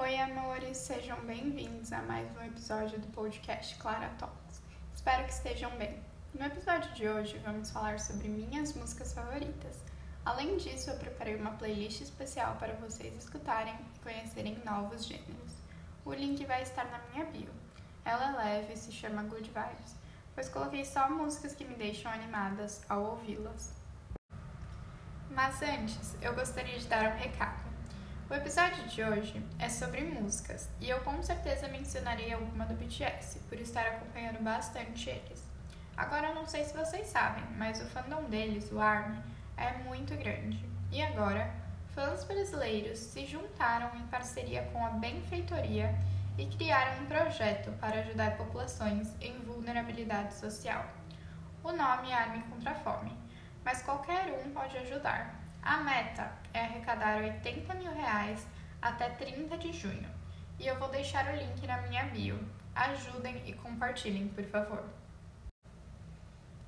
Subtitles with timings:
[0.00, 4.62] Oi, amores, sejam bem-vindos a mais um episódio do podcast Clara Talks.
[4.94, 6.00] Espero que estejam bem.
[6.32, 9.82] No episódio de hoje, vamos falar sobre minhas músicas favoritas.
[10.24, 15.52] Além disso, eu preparei uma playlist especial para vocês escutarem e conhecerem novos gêneros.
[16.04, 17.50] O link vai estar na minha bio.
[18.04, 19.96] Ela é leve e se chama Good Vibes,
[20.32, 23.74] pois coloquei só músicas que me deixam animadas ao ouvi-las.
[25.28, 27.67] Mas antes, eu gostaria de dar um recado.
[28.30, 33.38] O episódio de hoje é sobre músicas e eu com certeza mencionarei alguma do BTS,
[33.48, 35.42] por estar acompanhando bastante eles.
[35.96, 39.18] Agora não sei se vocês sabem, mas o fandom deles, o ARMY,
[39.56, 40.62] é muito grande.
[40.92, 41.50] E agora,
[41.94, 45.98] fãs brasileiros se juntaram em parceria com a Benfeitoria
[46.36, 50.84] e criaram um projeto para ajudar populações em vulnerabilidade social.
[51.64, 53.16] O nome é Army contra a Fome,
[53.64, 55.47] mas qualquer um pode ajudar.
[55.62, 58.46] A meta é arrecadar 80 mil reais
[58.80, 60.08] até 30 de junho.
[60.58, 62.38] E eu vou deixar o link na minha bio.
[62.74, 64.84] Ajudem e compartilhem, por favor.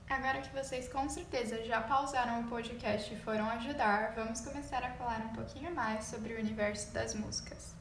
[0.09, 4.91] Agora que vocês com certeza já pausaram o podcast e foram ajudar, vamos começar a
[4.91, 7.75] falar um pouquinho mais sobre o universo das músicas.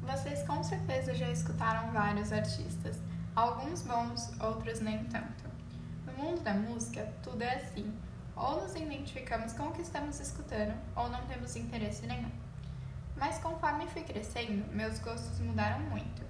[0.00, 2.98] Vocês com certeza já escutaram vários artistas,
[3.36, 5.44] alguns bons, outros nem tanto.
[6.06, 7.94] No mundo da música, tudo é assim
[8.36, 12.30] ou nos identificamos com o que estamos escutando, ou não temos interesse nenhum.
[13.16, 16.22] Mas conforme fui crescendo, meus gostos mudaram muito.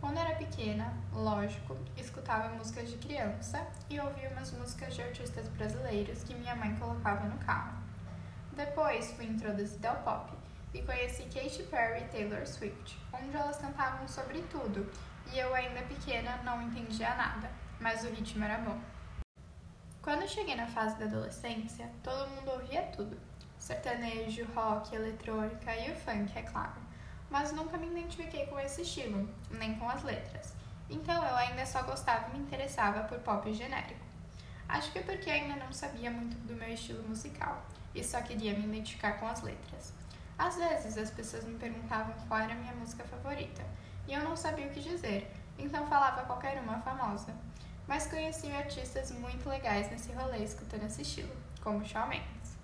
[0.00, 6.22] Quando era pequena, lógico, escutava músicas de criança e ouvia umas músicas de artistas brasileiros
[6.24, 7.76] que minha mãe colocava no carro.
[8.52, 10.32] Depois fui introduzida ao pop
[10.74, 14.90] e conheci Katy Perry e Taylor Swift, onde elas cantavam sobre tudo
[15.32, 18.78] e eu, ainda pequena, não entendia nada, mas o ritmo era bom.
[20.06, 23.18] Quando eu cheguei na fase da adolescência, todo mundo ouvia tudo:
[23.58, 26.80] sertanejo, rock, eletrônica e o funk, é claro.
[27.28, 30.54] Mas nunca me identifiquei com esse estilo, nem com as letras.
[30.88, 34.06] Então eu ainda só gostava e me interessava por pop genérico.
[34.68, 38.64] Acho que porque ainda não sabia muito do meu estilo musical e só queria me
[38.64, 39.92] identificar com as letras.
[40.38, 43.64] Às vezes as pessoas me perguntavam qual era a minha música favorita
[44.06, 47.34] e eu não sabia o que dizer, então falava qualquer uma famosa
[47.86, 52.56] mas conheci artistas muito legais nesse rolê escutando esse estilo, como Shawn Mendes.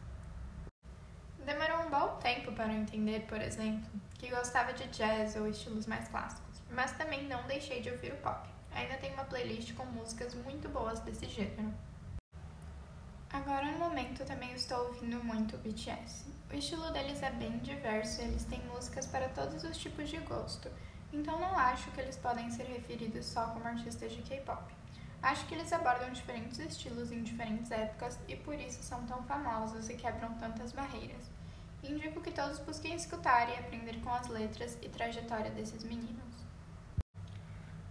[1.44, 5.86] Demorou um bom tempo para eu entender, por exemplo, que gostava de jazz ou estilos
[5.86, 8.48] mais clássicos, mas também não deixei de ouvir o pop.
[8.72, 11.72] Ainda tenho uma playlist com músicas muito boas desse gênero.
[13.32, 16.26] Agora no momento também estou ouvindo muito o BTS.
[16.50, 20.70] O estilo deles é bem diverso eles têm músicas para todos os tipos de gosto,
[21.12, 24.81] então não acho que eles podem ser referidos só como artistas de K-pop.
[25.22, 29.88] Acho que eles abordam diferentes estilos em diferentes épocas e por isso são tão famosos
[29.88, 31.30] e quebram tantas barreiras.
[31.80, 36.32] Indico que todos busquem escutar e aprender com as letras e trajetória desses meninos.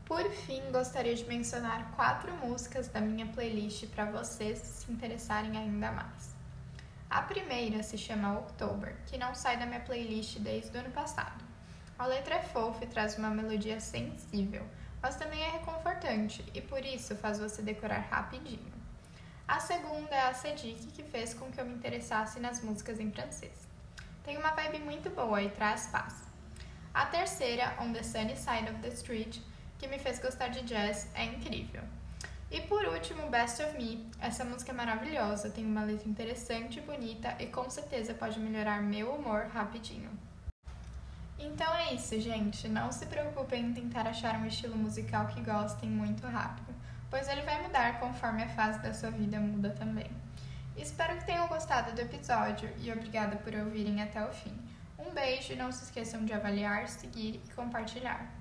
[0.06, 5.90] Por fim, gostaria de mencionar quatro músicas da minha playlist para vocês se interessarem ainda
[5.90, 6.36] mais.
[7.10, 11.42] A primeira se chama October, que não sai da minha playlist desde o ano passado.
[11.98, 14.66] A letra é fofa e traz uma melodia sensível
[15.02, 18.72] mas também é reconfortante e por isso faz você decorar rapidinho.
[19.48, 23.12] A segunda é a Cedic, que fez com que eu me interessasse nas músicas em
[23.12, 23.68] francês.
[24.24, 26.16] Tem uma vibe muito boa e traz paz.
[26.94, 29.40] A terceira, On the Sunny Side of the Street,
[29.80, 31.82] que me fez gostar de jazz, é incrível.
[32.52, 34.06] E por último, Best of Me.
[34.20, 39.14] Essa música é maravilhosa, tem uma letra interessante bonita e com certeza pode melhorar meu
[39.16, 40.12] humor rapidinho.
[41.44, 42.68] Então é isso, gente.
[42.68, 46.74] Não se preocupem em tentar achar um estilo musical que gostem muito rápido,
[47.10, 50.10] pois ele vai mudar conforme a fase da sua vida muda também.
[50.78, 54.56] Espero que tenham gostado do episódio e obrigada por ouvirem até o fim.
[55.00, 58.41] Um beijo e não se esqueçam de avaliar, seguir e compartilhar.